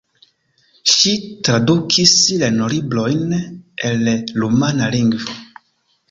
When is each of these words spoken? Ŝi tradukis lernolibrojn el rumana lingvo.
Ŝi 0.91 1.11
tradukis 1.47 2.13
lernolibrojn 2.43 3.35
el 3.91 4.09
rumana 4.45 4.89
lingvo. 4.97 5.37